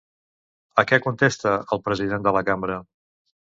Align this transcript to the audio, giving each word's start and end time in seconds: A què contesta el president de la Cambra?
A 0.83 0.83
què 0.91 0.99
contesta 1.03 1.53
el 1.77 1.83
president 1.91 2.27
de 2.31 2.35
la 2.39 2.45
Cambra? 2.51 2.83